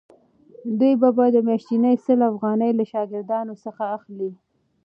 [0.79, 4.29] دوی به د میاشتې سل افغانۍ له شاګردانو څخه اخلي.